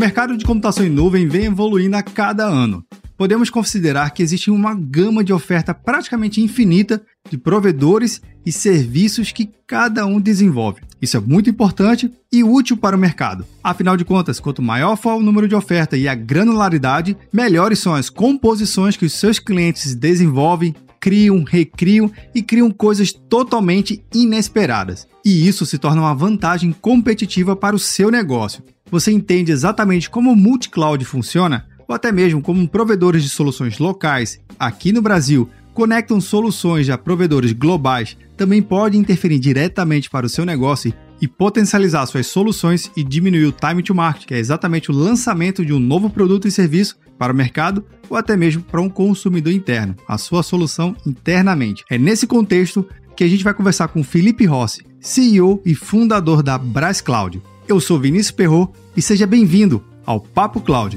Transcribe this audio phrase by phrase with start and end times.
[0.00, 2.82] mercado de computação em nuvem vem evoluindo a cada ano.
[3.18, 9.50] Podemos considerar que existe uma gama de oferta praticamente infinita de provedores e serviços que
[9.66, 10.80] cada um desenvolve.
[11.02, 13.44] Isso é muito importante e útil para o mercado.
[13.62, 17.94] Afinal de contas, quanto maior for o número de oferta e a granularidade, melhores são
[17.94, 25.08] as composições que os seus clientes desenvolvem, criam, recriam e criam coisas totalmente inesperadas.
[25.24, 28.62] E isso se torna uma vantagem competitiva para o seu negócio.
[28.90, 31.66] Você entende exatamente como o multi-cloud funciona?
[31.88, 37.52] Ou até mesmo como provedores de soluções locais, aqui no Brasil, conectam soluções a provedores
[37.52, 43.46] globais, também pode interferir diretamente para o seu negócio e potencializar suas soluções e diminuir
[43.46, 46.96] o time to market, que é exatamente o lançamento de um novo produto e serviço
[47.20, 51.84] para o mercado ou até mesmo para um consumidor interno, a sua solução internamente.
[51.90, 56.56] É nesse contexto que a gente vai conversar com Felipe Rossi, CEO e fundador da
[56.56, 57.42] Brás Cloud.
[57.68, 60.96] Eu sou Vinícius Perro e seja bem-vindo ao Papo Cloud.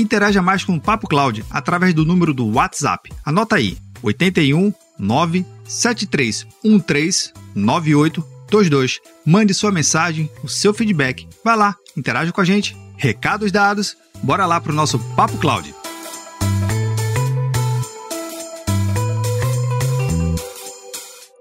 [0.00, 3.12] Interaja mais com o Papo Cloud através do número do WhatsApp.
[3.22, 9.00] Anota aí: 81 97313 9822.
[9.26, 11.28] Mande sua mensagem, o seu feedback.
[11.44, 12.74] Vai lá, interaja com a gente.
[12.96, 15.74] Recados dados, bora lá para o nosso Papo Cloud.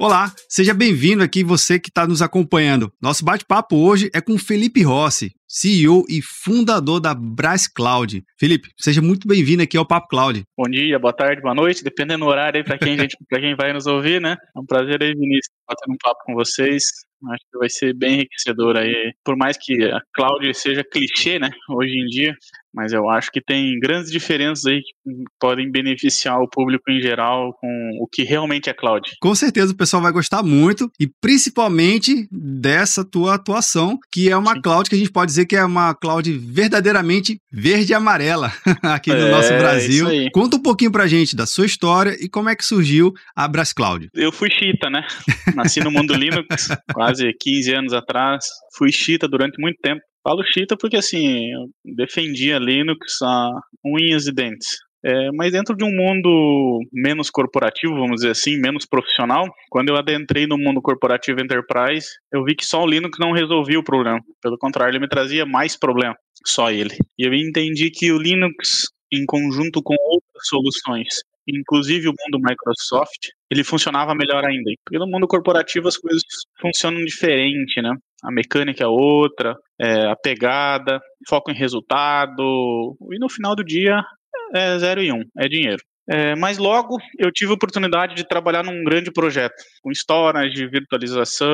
[0.02, 2.89] Olá, seja bem-vindo aqui você que está nos acompanhando.
[3.02, 8.23] Nosso bate-papo hoje é com Felipe Rossi, CEO e fundador da Brás Cloud.
[8.39, 10.42] Felipe, seja muito bem-vindo aqui ao Papo Cloud.
[10.58, 12.95] Bom dia, boa tarde, boa noite, dependendo do horário aí para quem,
[13.30, 14.37] quem vai nos ouvir, né?
[14.55, 16.81] É um prazer aí, Vinícius, bater um papo com vocês.
[17.33, 19.11] Acho que vai ser bem enriquecedor aí.
[19.26, 22.33] Por mais que a cloud seja clichê, né, hoje em dia,
[22.73, 24.93] mas eu acho que tem grandes diferenças aí que
[25.39, 29.11] podem beneficiar o público em geral com o que realmente é cloud.
[29.19, 34.53] Com certeza o pessoal vai gostar muito e principalmente dessa tua atuação, que é uma
[34.53, 34.61] Sim.
[34.61, 38.52] cloud que a gente pode dizer que é uma cloud verdadeiramente verde e amarela
[38.83, 40.07] aqui no é, nosso Brasil.
[40.31, 43.73] Conta um pouquinho pra gente da sua história e como é que surgiu a Brás
[43.73, 44.09] Cloud.
[44.13, 45.05] Eu fui chita, né?
[45.55, 48.45] Nasci no mundo Linux quase 15 anos atrás.
[48.77, 50.01] Fui chita durante muito tempo.
[50.23, 53.52] Falo chita porque, assim, eu defendia Linux a
[53.85, 54.77] unhas e dentes.
[55.03, 59.95] É, mas dentro de um mundo menos corporativo, vamos dizer assim, menos profissional, quando eu
[59.95, 64.19] adentrei no mundo corporativo enterprise, eu vi que só o Linux não resolvia o problema.
[64.41, 66.15] Pelo contrário, ele me trazia mais problema,
[66.45, 66.95] só ele.
[67.17, 71.07] E eu entendi que o Linux, em conjunto com outras soluções,
[71.47, 74.69] inclusive o mundo Microsoft, ele funcionava melhor ainda.
[74.86, 76.21] Porque no mundo corporativo as coisas
[76.59, 77.95] funcionam diferente, né?
[78.23, 84.03] A mecânica é outra, é, a pegada, foco em resultado, e no final do dia
[84.53, 85.81] é zero e um, é dinheiro.
[86.11, 89.53] É, mas logo eu tive a oportunidade de trabalhar num grande projeto,
[89.83, 91.47] com storage, virtualização,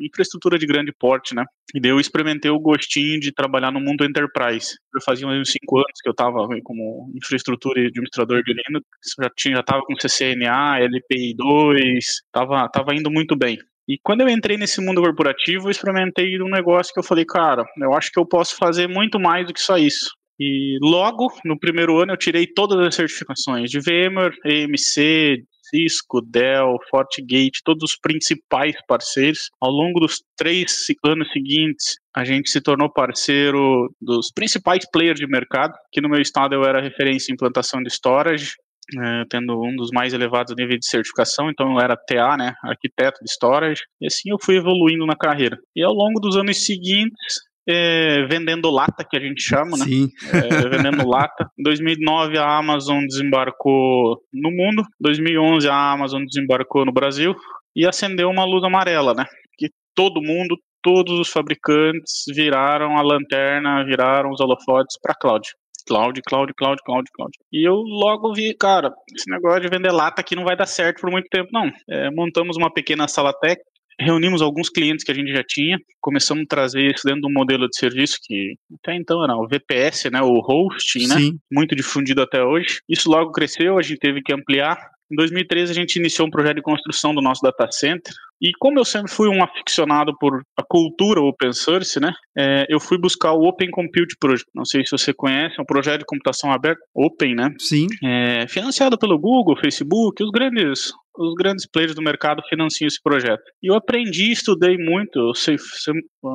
[0.00, 1.44] infraestrutura de grande porte, né?
[1.72, 4.74] E daí eu experimentei o gostinho de trabalhar no mundo enterprise.
[4.92, 8.84] Eu fazia uns cinco anos que eu estava como infraestrutura e administrador de Linux,
[9.16, 13.56] já tinha, já estava com CCNA, LPI 2, estava tava indo muito bem.
[13.88, 17.64] E quando eu entrei nesse mundo corporativo, eu experimentei um negócio que eu falei, cara,
[17.80, 20.10] eu acho que eu posso fazer muito mais do que só isso.
[20.38, 26.76] E logo, no primeiro ano, eu tirei todas as certificações de VMware, EMC, Cisco, Dell,
[26.90, 29.50] FortiGate, todos os principais parceiros.
[29.60, 35.26] Ao longo dos três anos seguintes, a gente se tornou parceiro dos principais players de
[35.26, 38.52] mercado, que no meu estado eu era referência em implantação de storage,
[38.96, 43.18] é, tendo um dos mais elevados níveis de certificação, então eu era TA, né, arquiteto
[43.22, 45.58] de storage, e assim eu fui evoluindo na carreira.
[45.76, 49.84] E ao longo dos anos seguintes, é, vendendo lata, que a gente chama, né?
[49.84, 50.08] Sim.
[50.32, 51.50] É, vendendo lata.
[51.58, 57.34] Em 2009 a Amazon desembarcou no mundo, em 2011 a Amazon desembarcou no Brasil
[57.76, 59.24] e acendeu uma luz amarela, né?
[59.58, 65.46] Que todo mundo, todos os fabricantes viraram a lanterna, viraram os holofotes para cloud.
[65.88, 67.32] Cloud, cloud, cloud, cloud, cloud.
[67.50, 71.00] E eu logo vi, cara, esse negócio de vender lata aqui não vai dar certo
[71.00, 71.70] por muito tempo, não.
[71.88, 73.58] É, montamos uma pequena sala tech,
[74.00, 77.32] reunimos alguns clientes que a gente já tinha, começamos a trazer isso dentro de um
[77.32, 81.16] modelo de serviço que até então era o VPS, né, o hosting, né,
[81.50, 82.80] muito difundido até hoje.
[82.88, 84.78] Isso logo cresceu, a gente teve que ampliar.
[85.10, 88.78] Em 2013 a gente iniciou um projeto de construção do nosso data center, E como
[88.78, 93.32] eu sempre fui um aficionado por a cultura open source, né, é, eu fui buscar
[93.32, 94.48] o Open Compute Project.
[94.54, 97.52] Não sei se você conhece, é um projeto de computação aberta, open, né?
[97.58, 97.86] Sim.
[98.04, 103.42] É, financiado pelo Google, Facebook, os grandes os grandes players do mercado financiam esse projeto.
[103.62, 105.18] E eu aprendi, estudei muito.
[105.18, 105.56] Eu sei,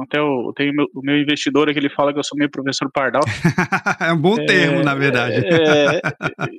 [0.04, 2.90] até eu tenho meu, o meu investidor que ele fala que eu sou meio professor
[2.92, 3.22] Pardal.
[4.02, 5.36] é um bom termo, é, na verdade.
[5.46, 6.02] É,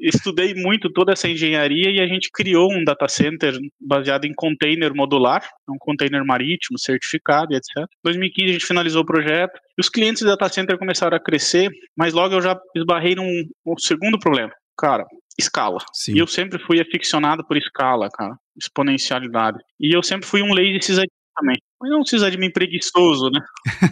[0.02, 4.94] estudei muito toda essa engenharia e a gente criou um data center baseado em container
[4.94, 7.78] modular, um container marítimo, certificado e etc.
[7.78, 9.58] Em 2015 a gente finalizou o projeto.
[9.76, 13.44] E os clientes do data center começaram a crescer, mas logo eu já esbarrei num,
[13.66, 14.52] num segundo problema.
[14.76, 15.04] Cara,
[15.38, 15.78] escala.
[15.92, 16.14] Sim.
[16.14, 19.58] E eu sempre fui aficionado por escala, cara, exponencialidade.
[19.80, 21.56] E eu sempre fui um lazy sysadmin também.
[21.80, 23.40] Mas não um sysadmin preguiçoso, né?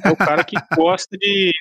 [0.04, 1.52] É o cara que gosta de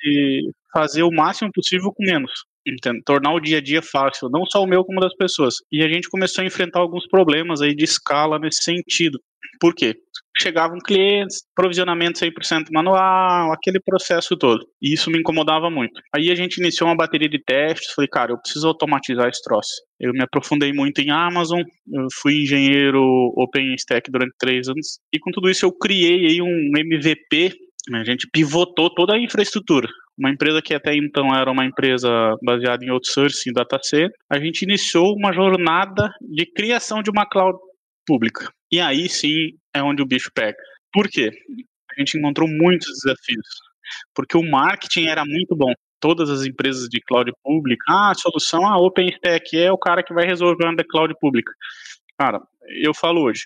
[0.72, 2.32] fazer o máximo possível com menos.
[2.66, 3.02] Entendo?
[3.04, 5.56] Tornar o dia a dia fácil, não só o meu, como das pessoas.
[5.70, 9.18] E a gente começou a enfrentar alguns problemas aí de escala nesse sentido.
[9.60, 9.94] Por quê?
[10.38, 14.64] Chegavam clientes, provisionamento 100% manual, aquele processo todo.
[14.80, 16.00] E isso me incomodava muito.
[16.14, 19.70] Aí a gente iniciou uma bateria de testes, falei, cara, eu preciso automatizar esse troço.
[20.00, 23.02] Eu me aprofundei muito em Amazon, eu fui engenheiro
[23.36, 27.52] OpenStack durante três anos, e com tudo isso eu criei aí um MVP,
[27.92, 32.08] a gente pivotou toda a infraestrutura uma empresa que até então era uma empresa
[32.44, 37.58] baseada em outsourcing data center, a gente iniciou uma jornada de criação de uma cloud
[38.06, 38.48] pública.
[38.72, 40.56] E aí sim é onde o bicho pega.
[40.92, 41.30] Por quê?
[41.96, 43.46] A gente encontrou muitos desafios.
[44.14, 45.72] Porque o marketing era muito bom.
[46.00, 50.12] Todas as empresas de cloud pública, ah, a solução, a OpenStack é o cara que
[50.12, 51.52] vai resolver a cloud pública.
[52.18, 52.40] Cara,
[52.82, 53.44] eu falo hoje,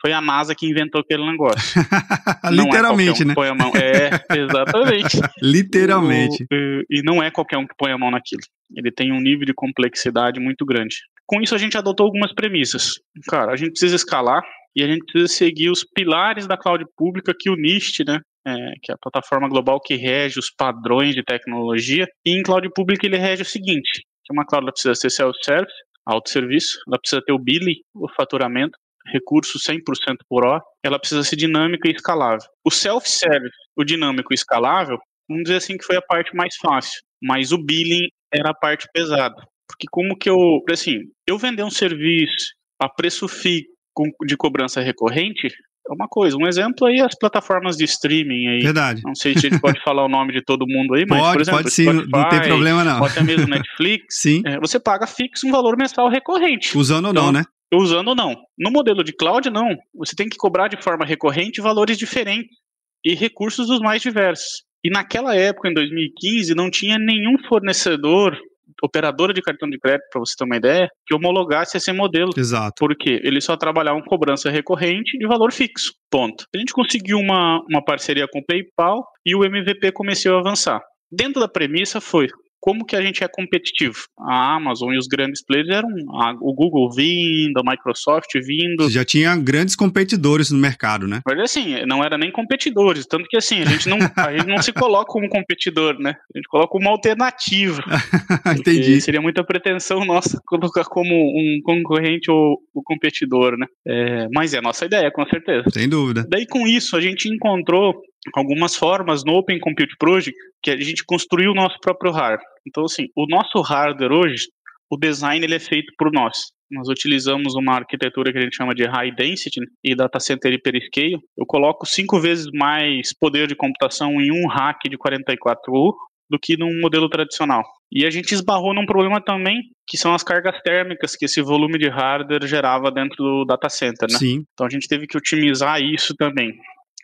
[0.00, 1.60] foi a NASA que inventou aquele negócio.
[2.50, 3.34] Literalmente, um né?
[3.34, 3.72] põe a mão.
[3.74, 5.18] É, exatamente.
[5.42, 6.44] Literalmente.
[6.44, 8.42] O, e não é qualquer um que põe a mão naquilo.
[8.74, 10.96] Ele tem um nível de complexidade muito grande.
[11.26, 12.94] Com isso, a gente adotou algumas premissas.
[13.28, 14.42] Cara, a gente precisa escalar
[14.76, 18.72] e a gente precisa seguir os pilares da cloud pública que o NIST, né, é,
[18.82, 22.06] que é a plataforma global que rege os padrões de tecnologia.
[22.24, 25.74] E em cloud pública ele rege o seguinte, que uma cloud precisa ser self-service,
[26.06, 29.80] autosserviço, ela precisa ter o billing, o faturamento, recurso 100%
[30.28, 32.46] por hora, ela precisa ser dinâmica e escalável.
[32.64, 34.98] O self-service, o dinâmico e escalável,
[35.28, 38.86] vamos dizer assim que foi a parte mais fácil, mas o billing era a parte
[38.92, 39.36] pesada.
[39.66, 43.77] Porque como que eu, assim, eu vender um serviço a preço fixo
[44.26, 45.48] de cobrança recorrente
[45.88, 46.36] é uma coisa.
[46.36, 48.60] Um exemplo aí as plataformas de streaming aí.
[48.60, 49.02] Verdade.
[49.04, 51.32] Não sei se a gente pode falar o nome de todo mundo aí, mas pode,
[51.32, 53.00] por exemplo, pode sim, Spotify, não tem problema não.
[53.00, 54.04] Ou até mesmo Netflix.
[54.10, 54.42] sim.
[54.44, 56.76] É, você paga fixo um valor mensal recorrente.
[56.76, 57.44] Usando ou então, não, né?
[57.72, 58.36] Usando ou não.
[58.58, 59.76] No modelo de cloud, não.
[59.94, 62.56] Você tem que cobrar de forma recorrente valores diferentes
[63.04, 64.62] e recursos dos mais diversos.
[64.84, 68.38] E naquela época, em 2015, não tinha nenhum fornecedor
[68.82, 72.30] operadora de cartão de crédito, para você ter uma ideia, que homologasse esse modelo.
[72.36, 72.74] Exato.
[72.78, 75.92] Porque eles só trabalhavam cobrança recorrente de valor fixo.
[76.10, 76.44] Ponto.
[76.54, 80.80] A gente conseguiu uma, uma parceria com o PayPal e o MVP começou a avançar.
[81.10, 82.28] Dentro da premissa foi
[82.60, 83.96] como que a gente é competitivo.
[84.18, 85.88] A Amazon e os grandes players eram
[86.20, 88.84] a, o Google vindo, a Microsoft vindo.
[88.84, 91.20] Você já tinha grandes competidores no mercado, né?
[91.26, 94.62] Mas assim, não era nem competidores, tanto que assim, a gente não, a gente não
[94.62, 96.14] se coloca como competidor, né?
[96.34, 97.82] A gente coloca como uma alternativa.
[98.58, 99.00] Entendi.
[99.00, 103.66] Seria muita pretensão nossa colocar como um concorrente ou o competidor, né?
[103.86, 105.64] É, mas é a nossa ideia, com certeza.
[105.72, 106.26] Sem dúvida.
[106.28, 107.94] Daí com isso a gente encontrou
[108.34, 112.46] algumas formas no Open Compute Project que a gente construiu o nosso próprio hardware.
[112.66, 114.46] Então, assim, o nosso hardware hoje,
[114.90, 116.36] o design ele é feito por nós.
[116.70, 121.18] Nós utilizamos uma arquitetura que a gente chama de High Density e Data Center Hyperscale.
[121.36, 125.94] Eu coloco cinco vezes mais poder de computação em um rack de 44U
[126.30, 127.62] do que num modelo tradicional.
[127.90, 131.78] E a gente esbarrou num problema também, que são as cargas térmicas que esse volume
[131.78, 134.18] de hardware gerava dentro do data center, né?
[134.18, 134.44] Sim.
[134.52, 136.52] Então a gente teve que otimizar isso também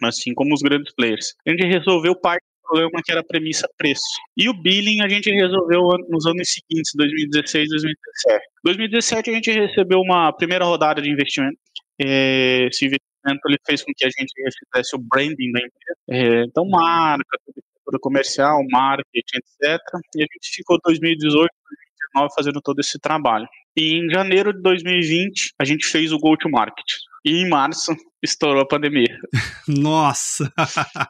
[0.03, 1.35] assim como os grandes players.
[1.47, 4.03] A gente resolveu parte do problema que era a premissa preço.
[4.37, 8.45] E o billing a gente resolveu nos anos seguintes, 2016 e 2017.
[8.65, 11.59] 2017 a gente recebeu uma primeira rodada de investimento.
[12.01, 15.99] É, esse investimento ele fez com que a gente fizesse o branding da empresa.
[16.11, 17.39] É, então, marca,
[18.01, 19.81] comercial, marketing, etc.
[20.17, 21.49] E a gente ficou 2018,
[22.15, 23.47] 2019 fazendo todo esse trabalho.
[23.77, 26.87] E em janeiro de 2020, a gente fez o Go to Market.
[27.25, 29.16] E em março, estourou a pandemia.
[29.69, 30.52] Nossa!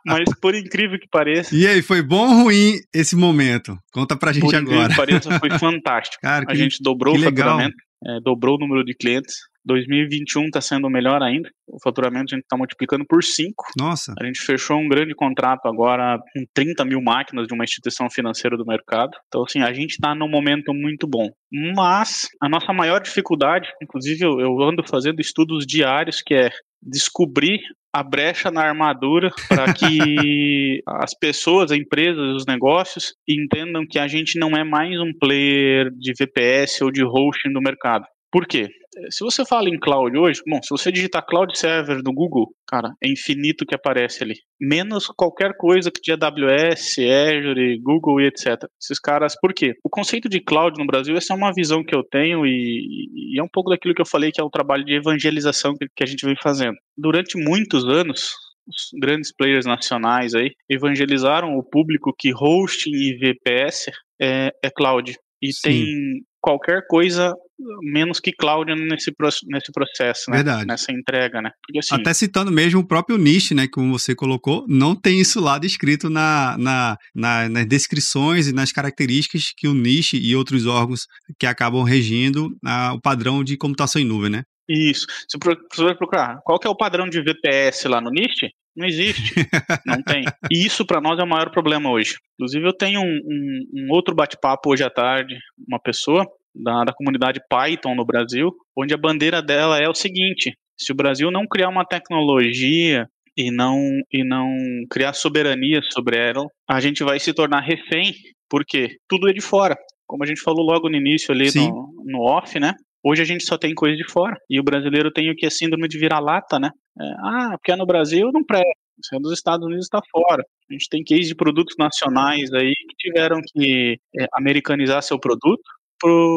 [0.06, 1.54] Mas por incrível que pareça.
[1.54, 3.78] E aí, foi bom ou ruim esse momento?
[3.92, 4.64] Conta pra gente por agora.
[4.64, 6.23] Por incrível que pareça, foi fantástico.
[6.23, 7.76] Cara, a que, gente dobrou o faturamento,
[8.07, 9.35] é, dobrou o número de clientes.
[9.65, 11.49] 2021 está sendo melhor ainda.
[11.67, 13.65] O faturamento a gente está multiplicando por 5.
[13.79, 14.13] Nossa.
[14.21, 18.57] A gente fechou um grande contrato agora com 30 mil máquinas de uma instituição financeira
[18.57, 19.13] do mercado.
[19.29, 21.31] Então, assim, a gente está num momento muito bom.
[21.75, 26.51] Mas a nossa maior dificuldade, inclusive eu, eu ando fazendo estudos diários, que é
[26.83, 27.61] descobrir
[27.95, 34.09] a brecha na armadura para que as pessoas, as empresas, os negócios entendam que a
[34.09, 38.05] gente não é mais um player de VPS ou de hosting do mercado.
[38.33, 38.69] Por quê?
[39.11, 42.95] Se você fala em cloud hoje, bom, se você digitar cloud server do Google, cara,
[43.03, 44.35] é infinito que aparece ali.
[44.61, 48.65] Menos qualquer coisa que de AWS, Azure, Google e etc.
[48.81, 49.75] Esses caras, por quê?
[49.85, 53.41] O conceito de cloud no Brasil, essa é uma visão que eu tenho e, e
[53.41, 56.05] é um pouco daquilo que eu falei que é o trabalho de evangelização que, que
[56.05, 56.77] a gente vem fazendo.
[56.97, 58.33] Durante muitos anos,
[58.67, 65.17] os grandes players nacionais aí evangelizaram o público que hosting e VPS é, é cloud.
[65.43, 65.63] E Sim.
[65.63, 67.35] tem qualquer coisa
[67.82, 69.12] menos que cloud nesse,
[69.46, 70.38] nesse processo, né?
[70.38, 70.66] Verdade.
[70.66, 71.50] Nessa entrega, né?
[71.62, 73.66] Porque, assim, Até citando mesmo o próprio niche, né?
[73.68, 78.73] Como você colocou, não tem isso lá descrito na, na, na, nas descrições e nas
[78.73, 81.06] características que o niche e outros órgãos
[81.38, 84.42] que acabam regindo a, o padrão de computação em nuvem, né?
[84.68, 85.06] Isso.
[85.28, 88.50] Se você vai procurar, qual que é o padrão de VPS lá no NIST?
[88.75, 89.34] Não existe.
[89.87, 90.25] não tem.
[90.50, 92.16] E isso para nós é o maior problema hoje.
[92.34, 96.92] Inclusive, eu tenho um, um, um outro bate-papo hoje à tarde, uma pessoa da, da
[96.92, 101.46] comunidade Python no Brasil, onde a bandeira dela é o seguinte: se o Brasil não
[101.46, 103.78] criar uma tecnologia e não,
[104.12, 104.54] e não
[104.90, 108.12] criar soberania sobre ela, a gente vai se tornar refém,
[108.49, 109.76] porque tudo é de fora.
[110.06, 112.75] Como a gente falou logo no início ali no, no off, né?
[113.02, 114.37] Hoje a gente só tem coisa de fora.
[114.49, 116.70] E o brasileiro tem o que é síndrome de vira-lata, né?
[116.99, 118.70] É, ah, porque é no Brasil não presta.
[119.02, 120.42] Se é dos Estados Unidos está fora.
[120.70, 125.62] A gente tem case de produtos nacionais aí que tiveram que é, americanizar seu produto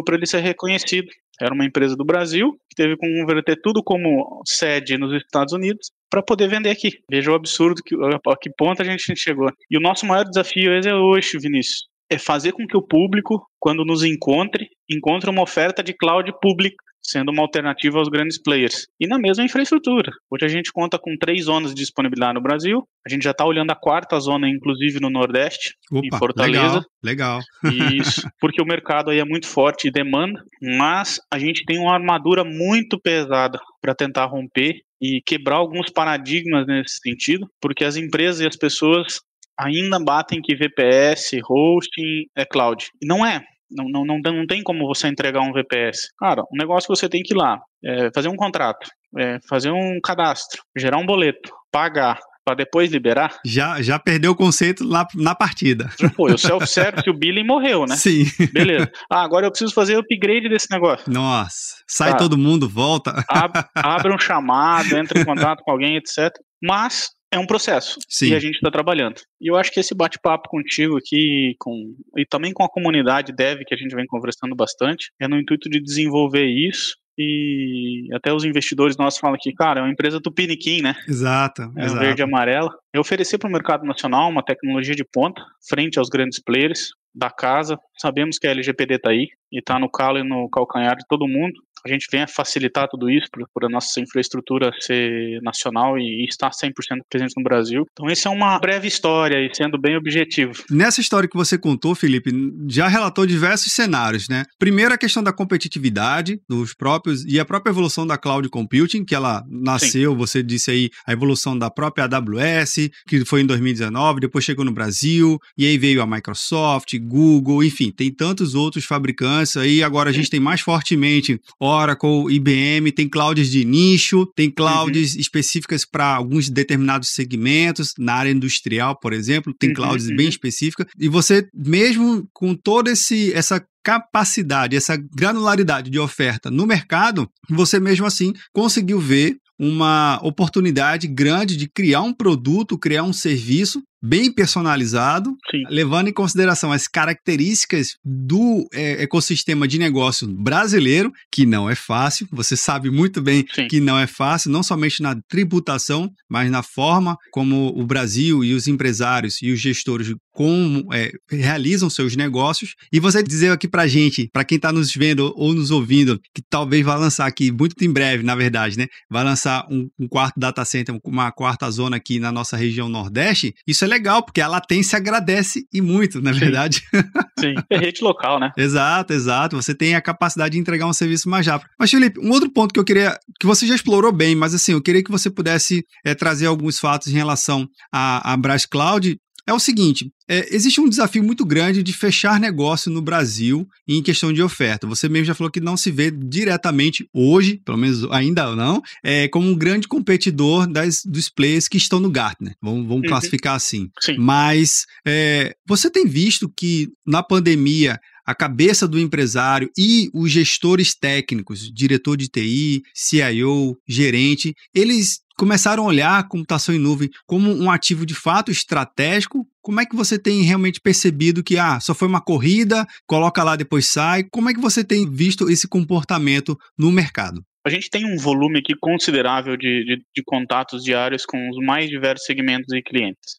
[0.06, 1.08] para ele ser reconhecido.
[1.40, 5.92] Era uma empresa do Brasil que teve que converter tudo como sede nos Estados Unidos
[6.10, 6.90] para poder vender aqui.
[7.10, 9.50] Veja o absurdo que a que ponto a gente chegou.
[9.70, 13.86] E o nosso maior desafio é hoje, Vinícius, é fazer com que o público, quando
[13.86, 18.88] nos encontre, encontre uma oferta de cloud pública sendo uma alternativa aos grandes players.
[19.00, 20.12] E na mesma infraestrutura.
[20.30, 22.88] Hoje a gente conta com três zonas de disponibilidade no Brasil.
[23.06, 26.86] A gente já está olhando a quarta zona, inclusive no Nordeste, Opa, em Fortaleza.
[27.04, 27.94] Legal, legal.
[27.94, 31.94] Isso, porque o mercado aí é muito forte e demanda, mas a gente tem uma
[31.94, 38.42] armadura muito pesada para tentar romper e quebrar alguns paradigmas nesse sentido, porque as empresas
[38.42, 39.20] e as pessoas
[39.60, 42.86] ainda batem que VPS, hosting é cloud.
[43.02, 43.42] E não é.
[43.70, 46.10] Não, não, não, não tem como você entregar um VPS.
[46.18, 49.72] Cara, um negócio que você tem que ir lá, é fazer um contrato, é fazer
[49.72, 53.36] um cadastro, gerar um boleto, pagar, para depois liberar.
[53.46, 55.90] Já, já perdeu o conceito lá na partida.
[56.00, 57.98] Já foi, o self-service, o billing morreu, né?
[57.98, 58.24] Sim.
[58.54, 58.90] Beleza.
[59.12, 61.12] Ah, agora eu preciso fazer o upgrade desse negócio.
[61.12, 62.18] Nossa, sai tá.
[62.18, 63.22] todo mundo, volta.
[63.30, 66.32] Ab, abre um chamado, entra em contato com alguém, etc.
[66.64, 68.30] Mas é um processo Sim.
[68.30, 69.22] e a gente está trabalhando.
[69.40, 73.62] E eu acho que esse bate-papo contigo aqui com, e também com a comunidade dev
[73.66, 78.46] que a gente vem conversando bastante é no intuito de desenvolver isso e até os
[78.46, 80.96] investidores nossos falam que, cara, é uma empresa tupiniquim, né?
[81.08, 81.64] Exato.
[81.76, 82.00] É exato.
[82.00, 82.70] verde e amarela.
[82.94, 87.32] É oferecer para o mercado nacional uma tecnologia de ponta frente aos grandes players da
[87.32, 87.80] casa.
[88.00, 91.28] Sabemos que a LGPD está aí e está no calo e no calcanhar de todo
[91.28, 96.50] mundo a gente venha facilitar tudo isso por a nossa infraestrutura ser nacional e estar
[96.50, 96.72] 100%
[97.10, 97.88] presente no Brasil.
[97.92, 100.52] Então, essa é uma breve história e sendo bem objetivo.
[100.70, 102.32] Nessa história que você contou, Felipe,
[102.68, 104.44] já relatou diversos cenários, né?
[104.60, 109.16] Primeiro, a questão da competitividade dos próprios e a própria evolução da cloud computing, que
[109.16, 110.18] ela nasceu, Sim.
[110.18, 114.72] você disse aí, a evolução da própria AWS, que foi em 2019, depois chegou no
[114.72, 120.14] Brasil, e aí veio a Microsoft, Google, enfim, tem tantos outros fabricantes aí, agora a
[120.14, 121.40] gente tem mais fortemente
[121.78, 125.20] Oracle, IBM, tem clouds de nicho, tem clouds uhum.
[125.20, 130.16] específicas para alguns determinados segmentos, na área industrial, por exemplo, tem uhum, clouds uhum.
[130.16, 130.88] bem específicas.
[131.00, 138.06] E você, mesmo com toda essa capacidade, essa granularidade de oferta no mercado, você mesmo
[138.06, 145.36] assim conseguiu ver uma oportunidade grande de criar um produto, criar um serviço bem personalizado,
[145.50, 145.64] Sim.
[145.70, 152.28] levando em consideração as características do é, ecossistema de negócio brasileiro, que não é fácil,
[152.32, 153.68] você sabe muito bem Sim.
[153.68, 158.54] que não é fácil, não somente na tributação, mas na forma como o Brasil e
[158.54, 162.76] os empresários e os gestores como é, realizam seus negócios.
[162.94, 166.44] E você dizer aqui para gente, para quem está nos vendo ou nos ouvindo, que
[166.48, 168.86] talvez vai lançar aqui muito em breve, na verdade, né?
[169.10, 173.54] Vai lançar um, um quarto data center, uma quarta zona aqui na nossa região Nordeste.
[173.66, 176.84] Isso é legal, porque a latência agradece e muito, na é verdade.
[177.40, 178.52] Sim, é rede local, né?
[178.58, 179.56] exato, exato.
[179.56, 181.70] Você tem a capacidade de entregar um serviço mais rápido.
[181.80, 184.74] Mas, Felipe, um outro ponto que eu queria, que você já explorou bem, mas assim,
[184.74, 189.18] eu queria que você pudesse é, trazer alguns fatos em relação à, à Brás Cloud
[189.48, 194.04] é o seguinte: é, existe um desafio muito grande de fechar negócio no Brasil em
[194.04, 194.86] questão de oferta.
[194.86, 199.28] Você mesmo já falou que não se vê diretamente hoje, pelo menos ainda não, é,
[199.30, 202.54] como um grande competidor das, dos players que estão no Gartner.
[202.62, 203.10] Vamos, vamos uhum.
[203.10, 203.90] classificar assim.
[204.02, 204.18] Sim.
[204.18, 210.94] Mas é, você tem visto que na pandemia a cabeça do empresário e os gestores
[210.94, 217.52] técnicos, diretor de TI, CIO, gerente, eles começaram a olhar a computação em nuvem como
[217.52, 219.48] um ativo de fato estratégico.
[219.62, 223.56] Como é que você tem realmente percebido que ah, só foi uma corrida, coloca lá
[223.56, 224.24] depois sai?
[224.24, 227.44] Como é que você tem visto esse comportamento no mercado?
[227.66, 231.90] A gente tem um volume aqui considerável de, de, de contatos diários com os mais
[231.90, 233.36] diversos segmentos e clientes.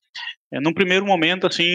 [0.53, 1.67] É, num primeiro momento, assim,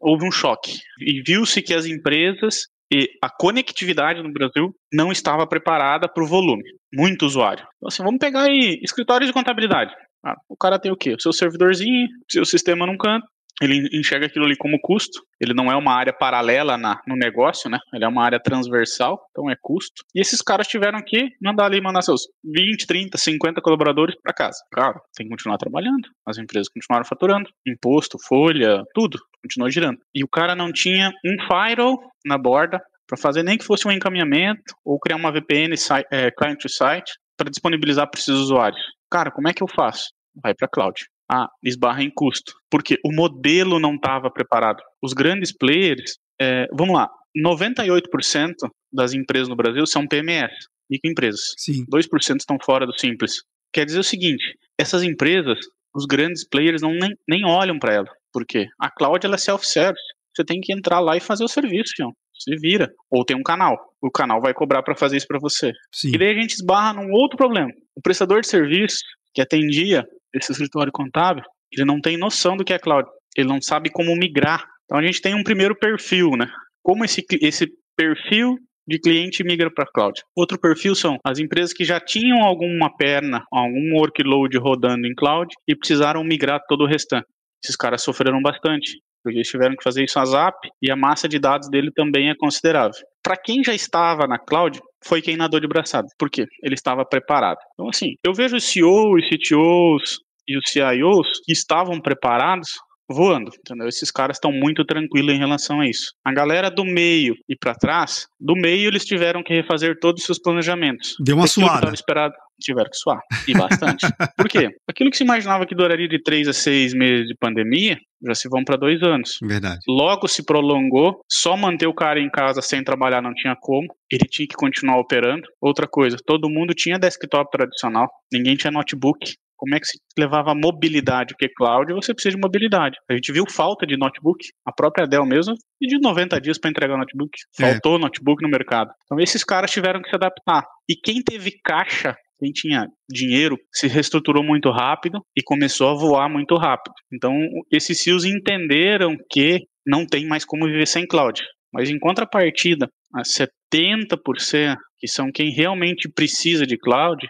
[0.00, 5.46] houve um choque e viu-se que as empresas e a conectividade no Brasil não estava
[5.46, 7.64] preparada para o volume, muito usuário.
[7.76, 9.94] Então, assim, vamos pegar aí escritórios de contabilidade.
[10.24, 11.14] Ah, o cara tem o quê?
[11.14, 13.26] O seu servidorzinho, seu sistema num canto,
[13.60, 15.22] ele enxerga aquilo ali como custo.
[15.40, 17.78] Ele não é uma área paralela na, no negócio, né?
[17.92, 20.02] Ele é uma área transversal, então é custo.
[20.14, 24.58] E esses caras tiveram que mandar ali, mandar seus 20, 30, 50 colaboradores para casa.
[24.72, 26.08] Claro, tem que continuar trabalhando.
[26.26, 27.50] As empresas continuaram faturando.
[27.66, 29.18] Imposto, folha, tudo.
[29.42, 29.98] Continuou girando.
[30.14, 33.90] E o cara não tinha um firewall na borda para fazer nem que fosse um
[33.90, 35.74] encaminhamento ou criar uma VPN
[36.12, 38.80] é, client to site para disponibilizar para esses usuários.
[39.10, 40.10] Cara, como é que eu faço?
[40.42, 42.52] Vai para cloud ah, esbarra em custo.
[42.68, 44.82] Porque o modelo não estava preparado.
[45.00, 48.54] Os grandes players, é, vamos lá, 98%
[48.92, 50.52] das empresas no Brasil são PMS,
[50.90, 51.54] microempresas.
[51.56, 51.84] Sim.
[51.86, 53.42] 2% estão fora do simples.
[53.72, 54.42] Quer dizer o seguinte,
[54.76, 55.58] essas empresas,
[55.94, 58.08] os grandes players não nem, nem olham para ela.
[58.32, 58.66] Por quê?
[58.80, 60.02] A cloud ela é self-service.
[60.34, 62.12] Você tem que entrar lá e fazer o serviço, João.
[62.34, 62.90] Você vira.
[63.10, 63.76] Ou tem um canal.
[64.00, 65.72] O canal vai cobrar para fazer isso para você.
[65.92, 66.12] Sim.
[66.14, 67.70] E daí a gente esbarra num outro problema.
[67.94, 69.00] O prestador de serviço
[69.34, 73.08] que atendia esse escritório contábil, ele não tem noção do que é cloud.
[73.36, 74.64] Ele não sabe como migrar.
[74.84, 76.50] Então a gente tem um primeiro perfil, né?
[76.82, 78.56] Como esse, esse perfil
[78.88, 80.20] de cliente migra para cloud.
[80.36, 85.54] Outro perfil são as empresas que já tinham alguma perna, algum workload rodando em cloud
[85.68, 87.26] e precisaram migrar todo o restante.
[87.62, 91.28] Esses caras sofreram bastante, porque eles tiveram que fazer isso a ZAP e a massa
[91.28, 92.98] de dados dele também é considerável.
[93.22, 96.08] Para quem já estava na cloud, foi quem nadou de braçada.
[96.18, 96.46] Por quê?
[96.62, 97.58] Ele estava preparado.
[97.74, 102.70] Então, assim, eu vejo os CEOs, CTOs e os CIOs que estavam preparados
[103.10, 103.88] voando, entendeu?
[103.88, 106.12] Esses caras estão muito tranquilos em relação a isso.
[106.24, 110.26] A galera do meio e para trás, do meio eles tiveram que refazer todos os
[110.26, 111.16] seus planejamentos.
[111.18, 111.92] Deu uma suada.
[111.92, 114.06] esperado, tiveram que suar, e bastante.
[114.36, 114.68] Por quê?
[114.88, 118.48] Aquilo que se imaginava que duraria de três a seis meses de pandemia, já se
[118.48, 119.38] vão para dois anos.
[119.42, 119.78] Verdade.
[119.88, 124.24] Logo se prolongou, só manter o cara em casa sem trabalhar não tinha como, ele
[124.28, 125.42] tinha que continuar operando.
[125.60, 130.54] Outra coisa, todo mundo tinha desktop tradicional, ninguém tinha notebook como é que se levava
[130.54, 132.96] mobilidade, porque cloud você precisa de mobilidade.
[133.10, 136.94] A gente viu falta de notebook, a própria Dell mesmo pediu 90 dias para entregar
[136.94, 137.30] o notebook.
[137.60, 137.72] É.
[137.72, 137.98] Faltou é.
[137.98, 138.90] notebook no mercado.
[139.04, 140.64] Então esses caras tiveram que se adaptar.
[140.88, 146.26] E quem teve caixa quem tinha dinheiro se reestruturou muito rápido e começou a voar
[146.26, 146.94] muito rápido.
[147.12, 147.34] Então,
[147.70, 151.42] esses CIOs entenderam que não tem mais como viver sem cloud.
[151.70, 157.26] Mas em contrapartida, a 70%, que são quem realmente precisa de cloud,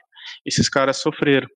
[0.46, 1.48] esses caras sofreram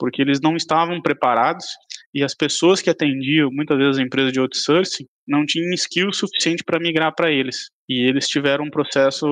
[0.00, 1.66] porque eles não estavam preparados
[2.14, 6.64] e as pessoas que atendiam, muitas vezes a empresa de outsourcing, não tinham skill suficiente
[6.64, 7.68] para migrar para eles.
[7.88, 9.26] E eles tiveram um processo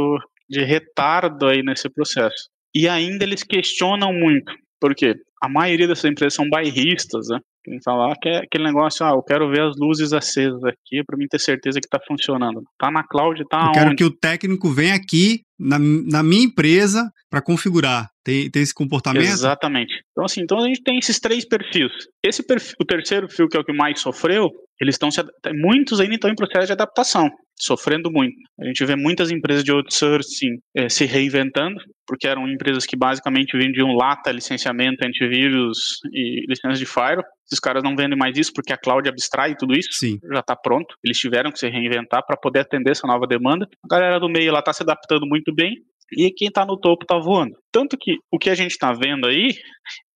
[0.49, 2.49] de retardo aí nesse processo.
[2.75, 7.41] E ainda eles questionam muito, porque a maioria dessas empresas são bairristas, né?
[7.65, 11.17] Quem fala que é aquele negócio, ah, eu quero ver as luzes acesas aqui para
[11.17, 12.63] mim ter certeza que está funcionando.
[12.79, 17.11] Tá na cloud, tá Eu quero que o técnico venha aqui na, na minha empresa
[17.29, 18.09] para configurar.
[18.29, 19.23] Tem, tem esse comportamento?
[19.23, 20.03] Exatamente.
[20.11, 21.91] Então, assim, então a gente tem esses três perfis.
[22.23, 25.23] Esse perfil, o terceiro perfil, que é o que mais sofreu, eles estão se,
[25.55, 28.37] muitos ainda estão em processo de adaptação, sofrendo muito.
[28.61, 33.57] A gente vê muitas empresas de outsourcing é, se reinventando, porque eram empresas que basicamente
[33.57, 37.25] vendiam lata, licenciamento, antivírus e licença de firewall.
[37.47, 40.19] Esses caras não vendem mais isso porque a cloud abstrai tudo isso, Sim.
[40.31, 40.95] já está pronto.
[41.03, 43.67] Eles tiveram que se reinventar para poder atender essa nova demanda.
[43.83, 45.73] A galera do meio está se adaptando muito bem
[46.13, 47.57] e quem está no topo está voando.
[47.73, 49.51] Tanto que o que a gente está vendo aí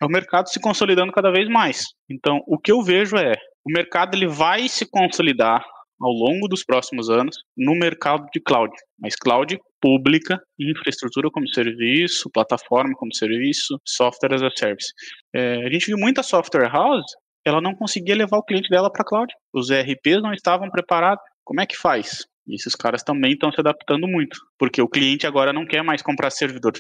[0.01, 1.85] é o mercado se consolidando cada vez mais.
[2.11, 3.33] Então, o que eu vejo é
[3.65, 5.65] o mercado ele vai se consolidar
[6.01, 12.31] ao longo dos próximos anos no mercado de cloud, mas cloud pública, infraestrutura como serviço,
[12.33, 14.93] plataforma como serviço, software as a service.
[15.35, 17.07] É, a gente viu muita software house,
[17.45, 19.33] ela não conseguia levar o cliente dela para cloud.
[19.53, 21.23] Os ERPs não estavam preparados.
[21.45, 22.25] Como é que faz?
[22.47, 26.03] E esses caras também estão se adaptando muito, porque o cliente agora não quer mais
[26.03, 26.73] comprar servidor,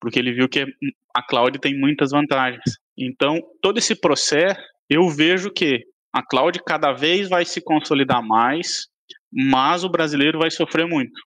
[0.00, 0.66] porque ele viu que
[1.14, 2.62] a cloud tem muitas vantagens.
[2.98, 8.86] Então, todo esse processo, eu vejo que A cloud cada vez vai se consolidar mais,
[9.32, 11.20] mas o brasileiro vai sofrer muito,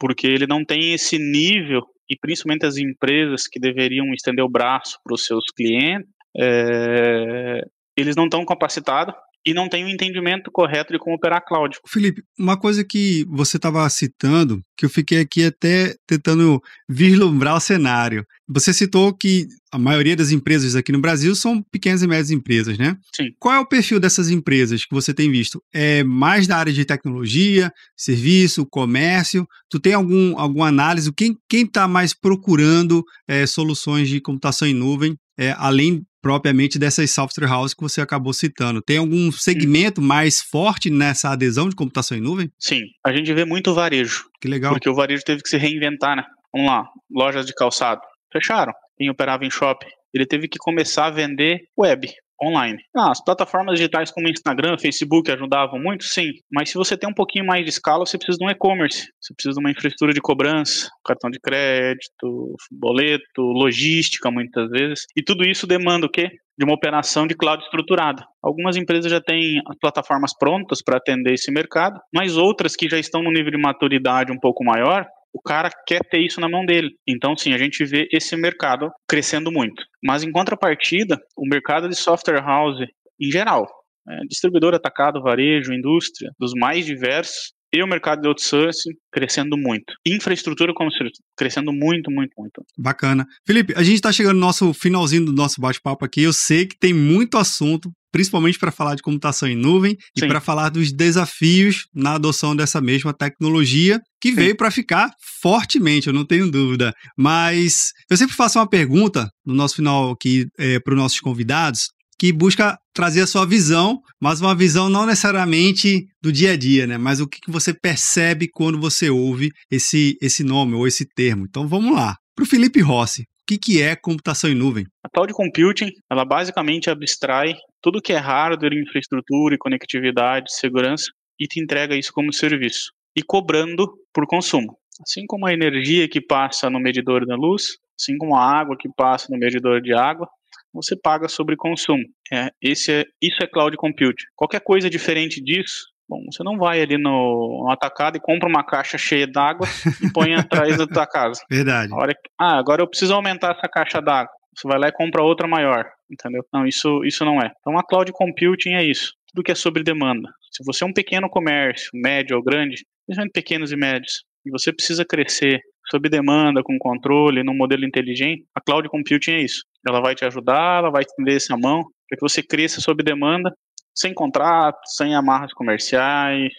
[0.00, 4.98] porque ele não tem esse nível, e principalmente as empresas que deveriam estender o braço
[5.04, 7.60] para os seus clientes, é,
[7.96, 11.78] eles não estão capacitados e não tem o um entendimento correto de como operar cloud.
[11.86, 17.60] Felipe, uma coisa que você estava citando, que eu fiquei aqui até tentando vislumbrar o
[17.60, 18.24] cenário.
[18.48, 22.76] Você citou que a maioria das empresas aqui no Brasil são pequenas e médias empresas,
[22.76, 22.96] né?
[23.14, 23.30] Sim.
[23.38, 25.62] Qual é o perfil dessas empresas que você tem visto?
[25.72, 29.46] É mais da área de tecnologia, serviço, comércio?
[29.70, 31.12] Tu tem algum, alguma análise?
[31.12, 37.50] Quem está mais procurando é, soluções de computação em nuvem, é, além propriamente dessas software
[37.50, 38.80] houses que você acabou citando.
[38.80, 40.06] Tem algum segmento Sim.
[40.06, 42.50] mais forte nessa adesão de computação em nuvem?
[42.58, 44.26] Sim, a gente vê muito varejo.
[44.40, 44.72] Que legal.
[44.72, 46.24] Porque o varejo teve que se reinventar, né?
[46.54, 48.00] Vamos lá, lojas de calçado.
[48.32, 48.72] Fecharam.
[48.96, 49.88] Quem operava em shopping.
[50.14, 52.06] Ele teve que começar a vender web
[52.42, 52.78] online.
[52.96, 56.32] Ah, as plataformas digitais como Instagram, Facebook ajudavam muito, sim.
[56.50, 59.08] Mas se você tem um pouquinho mais de escala, você precisa de um e-commerce.
[59.20, 65.06] Você precisa de uma infraestrutura de cobrança, cartão de crédito, boleto, logística, muitas vezes.
[65.16, 66.30] E tudo isso demanda o quê?
[66.58, 68.24] de uma operação de cloud estruturada.
[68.42, 72.98] Algumas empresas já têm as plataformas prontas para atender esse mercado, mas outras que já
[72.98, 76.64] estão no nível de maturidade um pouco maior, o cara quer ter isso na mão
[76.64, 76.90] dele.
[77.08, 79.82] Então, sim, a gente vê esse mercado crescendo muito.
[80.02, 82.78] Mas, em contrapartida, o mercado de software house,
[83.20, 83.66] em geral,
[84.08, 89.94] é, distribuidor atacado, varejo, indústria, dos mais diversos, e o mercado de outsourcing crescendo muito.
[90.06, 90.90] Infraestrutura como
[91.36, 92.62] crescendo muito, muito, muito.
[92.78, 93.26] Bacana.
[93.46, 96.22] Felipe, a gente está chegando no nosso finalzinho do nosso bate-papo aqui.
[96.22, 100.26] Eu sei que tem muito assunto, principalmente para falar de computação em nuvem Sim.
[100.26, 104.36] e para falar dos desafios na adoção dessa mesma tecnologia que Sim.
[104.36, 106.92] veio para ficar fortemente, eu não tenho dúvida.
[107.18, 111.88] Mas eu sempre faço uma pergunta no nosso final aqui é, para os nossos convidados
[112.18, 116.86] que busca trazer a sua visão, mas uma visão não necessariamente do dia a dia,
[116.86, 116.96] né?
[116.96, 121.44] Mas o que você percebe quando você ouve esse, esse nome ou esse termo.
[121.48, 122.14] Então vamos lá.
[122.36, 124.86] Para o Felipe Rossi, o que, que é computação em nuvem?
[125.04, 131.60] A cloud computing, ela basicamente abstrai tudo que é hardware, infraestrutura, conectividade, segurança e te
[131.60, 134.78] entrega isso como serviço e cobrando por consumo.
[135.00, 138.88] Assim como a energia que passa no medidor da luz, assim como a água que
[138.96, 140.28] passa no medidor de água,
[140.72, 142.04] você paga sobre consumo.
[142.32, 144.24] É, esse é, isso é cloud computing.
[144.36, 148.62] Qualquer coisa diferente disso, bom, você não vai ali no, no atacado e compra uma
[148.62, 149.66] caixa cheia d'água
[150.02, 151.42] e põe atrás da tua casa.
[151.50, 151.92] Verdade.
[151.92, 154.32] Hora, ah, agora eu preciso aumentar essa caixa d'água.
[154.54, 156.44] Você vai lá e compra outra maior, entendeu?
[156.52, 157.50] Não, isso, isso não é.
[157.60, 159.14] Então a cloud computing é isso.
[159.32, 160.28] Tudo que é sobre demanda.
[160.50, 164.70] Se você é um pequeno comércio, médio ou grande, principalmente pequenos e médios, e você
[164.70, 169.62] precisa crescer sob demanda, com controle, num modelo inteligente, a cloud computing é isso.
[169.86, 173.50] Ela vai te ajudar, ela vai estender essa mão para que você cresça sob demanda,
[173.94, 176.52] sem contrato, sem amarras comerciais,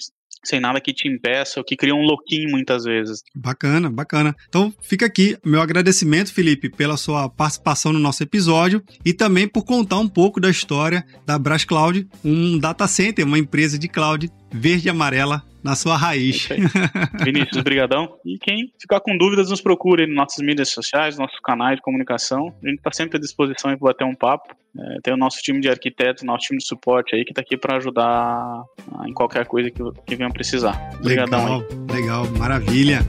[0.44, 3.24] sem nada que te impeça, ou que cria um louquinho muitas vezes.
[3.34, 4.36] Bacana, bacana.
[4.50, 9.64] Então fica aqui meu agradecimento, Felipe, pela sua participação no nosso episódio e também por
[9.64, 14.30] contar um pouco da história da Brás Cloud, um data center, uma empresa de cloud
[14.52, 16.50] verde e amarela na sua raiz.
[16.52, 18.18] É Vinícius, brigadão.
[18.26, 22.54] E quem ficar com dúvidas, nos procure nas nossas mídias sociais, nossos canais de comunicação.
[22.64, 24.56] A gente está sempre à disposição para bater um papo.
[24.78, 27.56] É, tem o nosso time de arquitetos, nosso time de suporte aí, que está aqui
[27.56, 28.64] para ajudar
[29.08, 30.90] em qualquer coisa que, que venham precisar.
[31.00, 32.02] Obrigadão legal, aí.
[32.02, 33.00] Legal, maravilha.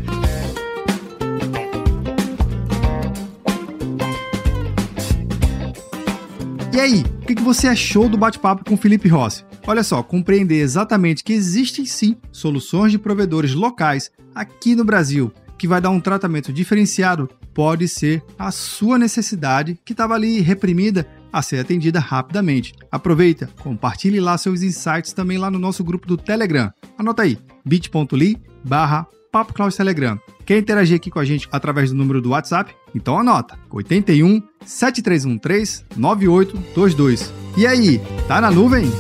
[6.75, 9.45] E aí, o que você achou do bate-papo com Felipe Rossi?
[9.65, 15.69] Olha só, compreender exatamente que existem sim soluções de provedores locais aqui no Brasil que
[15.69, 21.43] vai dar um tratamento diferenciado pode ser a sua necessidade que estava ali reprimida a
[21.43, 22.75] ser atendida rapidamente.
[22.91, 26.73] Aproveita, compartilhe lá seus insights também lá no nosso grupo do Telegram.
[26.99, 29.07] Anota aí, bit.ly barra
[29.77, 30.19] Telegram.
[30.45, 32.75] Quer interagir aqui com a gente através do número do WhatsApp?
[32.95, 37.33] Então anota, 81 7313 9822.
[37.57, 38.91] E aí, tá na nuvem?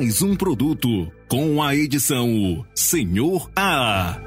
[0.00, 4.18] mais um produto com a edição Senhor A.